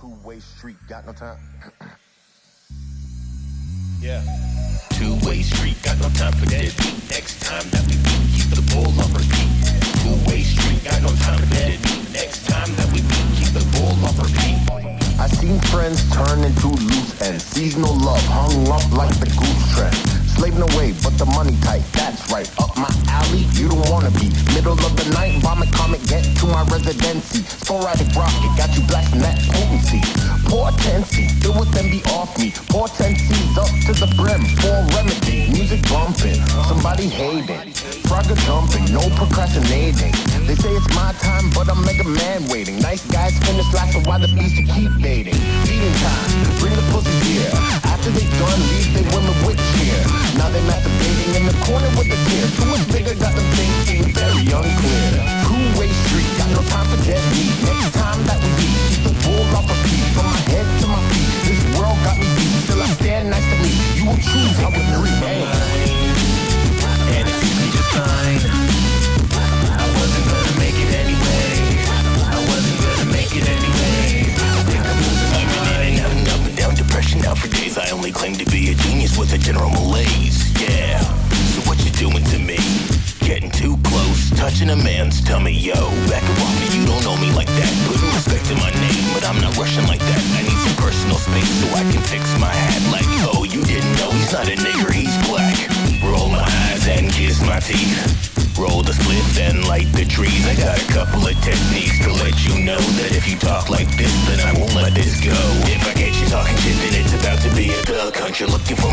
Two-way 0.00 0.40
street, 0.40 0.76
got 0.88 1.04
no 1.04 1.12
time. 1.12 1.36
Yeah. 4.00 4.24
Two-way 4.96 5.42
street, 5.42 5.76
got 5.82 5.98
no 5.98 6.08
time 6.16 6.32
for 6.32 6.46
that. 6.46 6.72
Next 7.10 7.42
time 7.42 7.68
that 7.68 7.84
we 7.84 8.00
meet, 8.00 8.32
keep 8.32 8.48
the 8.48 8.64
ball 8.72 8.88
on 8.96 9.12
repeat. 9.12 9.52
Two-way 10.00 10.40
street, 10.40 10.82
got 10.84 11.02
no 11.02 11.12
time 11.20 11.38
for 11.38 11.52
that. 11.52 11.76
Next 12.14 12.48
time 12.48 12.72
that 12.76 12.86
we 12.96 13.02
meet, 13.04 13.28
keep 13.36 13.52
the 13.52 13.60
ball 13.76 13.92
on 14.08 14.16
repeat. 14.24 15.20
I 15.20 15.28
seen 15.28 15.60
friends 15.68 16.00
turn 16.16 16.44
into 16.44 16.68
loose 16.68 17.20
ends. 17.20 17.44
Seasonal 17.44 17.94
love 17.98 18.24
hung 18.24 18.68
up 18.68 18.90
like 18.96 19.12
the 19.20 19.28
goose 19.36 19.76
trend. 19.76 20.09
Slaving 20.40 20.64
away, 20.72 20.96
but 21.04 21.12
the 21.20 21.26
money 21.36 21.52
tight. 21.60 21.84
That's 21.92 22.32
right. 22.32 22.48
Up 22.56 22.72
my 22.72 22.88
alley, 23.12 23.44
you 23.60 23.68
don't 23.68 23.84
wanna 23.92 24.08
be. 24.16 24.32
Middle 24.56 24.72
of 24.72 24.96
the 24.96 25.04
night, 25.12 25.36
vomit 25.44 25.68
comet, 25.70 26.00
get 26.08 26.24
to 26.40 26.46
my 26.46 26.64
residency. 26.72 27.44
Sporadic 27.44 28.08
rocket, 28.16 28.48
got 28.56 28.72
you 28.72 28.80
blasting 28.88 29.20
that 29.20 29.36
potency. 29.52 30.00
Pour 30.48 30.72
tendency, 30.80 31.28
it 31.44 31.52
would 31.52 31.68
then 31.76 31.92
be 31.92 32.00
off 32.16 32.32
me. 32.40 32.56
Pour 32.72 32.88
tendencies 32.88 33.52
up 33.60 33.68
to 33.84 33.92
the 33.92 34.08
brim. 34.16 34.40
For 34.64 34.80
remedy, 34.96 35.52
music 35.52 35.84
bumping. 35.92 36.40
Somebody 36.72 37.12
hating. 37.12 37.76
Frogger 38.08 38.40
jumping, 38.48 38.88
no 38.96 39.04
procrastinating. 39.20 40.16
They 40.48 40.56
say 40.56 40.72
it's 40.72 40.88
my 40.96 41.12
time, 41.20 41.52
but 41.52 41.68
I'm 41.68 41.84
mega 41.84 42.08
man 42.08 42.48
waiting. 42.48 42.80
Nice 42.80 43.04
guys 43.12 43.36
finish 43.44 43.68
last, 43.76 43.92
so 43.92 44.00
why 44.08 44.16
the 44.16 44.32
beast 44.32 44.56
keep 44.72 44.88
dating? 45.04 45.36
I 69.80 69.84
wasn't 70.00 70.26
gonna 70.30 70.56
make 70.58 70.76
it 70.76 70.90
anyway. 70.96 71.84
I 72.24 72.38
wasn't 72.48 72.78
gonna 72.80 73.12
make 73.12 73.32
it 73.36 73.44
anyway. 73.44 74.32
I 74.32 74.62
think 74.64 74.82
I'm 74.86 74.96
losing. 74.96 75.28
Up 76.30 76.40
and 76.46 76.56
down 76.56 76.74
depression 76.74 77.20
now 77.20 77.34
for 77.34 77.48
days. 77.48 77.76
I 77.76 77.90
only 77.90 78.12
claim 78.12 78.34
to 78.36 78.44
be 78.46 78.70
a 78.70 78.74
genius 78.74 79.16
with 79.18 79.32
a 79.34 79.38
general 79.38 79.70
malaise. 79.70 80.50
Yeah. 80.60 81.00
So 81.52 81.60
what 81.68 81.78
you 81.84 81.90
doing 81.92 82.24
to 82.24 82.38
me? 82.38 82.58
Getting 83.20 83.50
too 83.50 83.76
close, 83.84 84.30
touching 84.30 84.70
a 84.70 84.76
man's 84.76 85.20
tummy, 85.22 85.52
yo. 85.52 85.74
You 86.72 86.86
don't 86.86 87.04
know 87.04 87.16
me 87.16 87.30
like 87.32 87.48
that. 87.48 87.72
Putting 87.86 88.08
respect 88.16 88.46
to 88.46 88.54
my 88.56 88.70
name, 88.70 89.04
but 89.14 89.24
I'm 89.28 89.40
not 89.40 89.56
rushing 89.56 89.86
like 89.86 90.00
that. 90.00 90.22
I 90.38 90.42
need 90.42 90.58
some 90.66 90.76
personal 90.76 91.18
space 91.18 91.50
so 91.60 91.68
I 91.76 91.82
can 91.92 92.02
fix 92.02 92.24
my 92.40 92.48
hat. 92.52 92.99
Not 94.40 94.48
a 94.48 94.56
nigger, 94.56 94.92
he's 94.92 95.16
black. 95.28 95.56
Roll 96.02 96.28
my 96.30 96.40
eyes 96.40 96.88
and 96.88 97.12
kiss 97.12 97.40
my 97.44 97.60
teeth. 97.60 98.56
Roll 98.56 98.82
the 98.82 98.92
split, 98.92 99.24
then 99.36 99.60
light 99.68 99.88
the 99.92 100.04
trees. 100.04 100.46
I 100.48 100.54
got 100.56 100.80
a 100.80 100.86
couple 100.92 101.20
of 101.26 101.36
techniques 101.44 102.00
to 102.04 102.12
let 102.24 102.36
you 102.44 102.64
know 102.64 102.80
that 103.00 103.12
if 103.12 103.28
you 103.28 103.36
talk 103.36 103.68
like 103.68 103.88
this, 103.96 104.12
then 104.28 104.40
I 104.40 104.56
won't 104.58 104.74
let 104.74 104.94
this 104.94 105.20
go. 105.20 105.36
If 105.68 105.84
I 105.84 105.92
get 105.92 106.16
you 106.16 106.26
talking 106.28 106.56
shit, 106.56 106.76
then 106.80 107.04
it's 107.04 107.12
about 107.12 107.40
to 107.44 107.50
be 107.54 107.68
a 107.68 107.80
thug 107.84 108.16
hunt. 108.16 108.40
You're 108.40 108.48
looking 108.48 108.76
for 108.76 108.89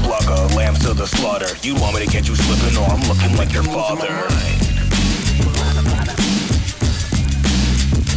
Blugga, 0.00 0.54
lambs 0.56 0.78
to 0.86 0.94
the 0.94 1.06
slaughter. 1.06 1.54
You 1.62 1.74
want 1.74 1.94
me 1.96 2.04
to 2.04 2.10
get 2.10 2.28
you 2.28 2.34
slipping, 2.34 2.76
or 2.76 2.86
I'm 2.88 3.02
looking 3.08 3.36
like 3.36 3.52
your 3.52 3.62
father. 3.64 4.08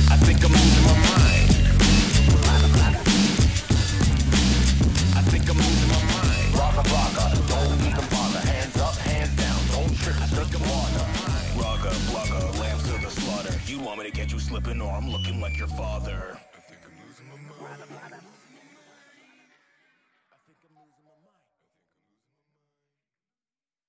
I 0.08 0.18
think 0.18 0.44
I'm 0.44 0.52
losing 0.52 0.84
my 0.86 0.94
mind. 0.94 1.50
I 5.16 5.22
think 5.30 5.50
I'm 5.50 5.58
losing 5.58 5.90
my 5.90 6.02
mind. 6.14 6.54
Don't 7.48 7.82
even 7.86 8.08
bother. 8.10 8.40
Hands 8.40 8.78
up, 8.78 8.96
hands 8.96 9.36
down, 9.36 9.60
don't 9.72 9.96
trip, 9.98 10.16
lambs 12.60 12.84
to 12.84 12.98
the 13.02 13.10
slaughter. 13.10 13.54
You 13.68 13.80
want 13.80 14.00
me 14.00 14.06
to 14.06 14.12
get 14.12 14.32
you 14.32 14.40
slipping, 14.40 14.82
or 14.82 14.92
I'm 14.92 15.10
looking 15.10 15.40
like 15.42 15.58
your 15.58 15.68
father. 15.68 16.38